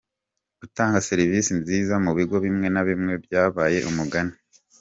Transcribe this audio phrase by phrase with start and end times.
[0.59, 4.35] Gutanga serivisi nziza mu bigo bimwe na bimwe byabaye umugani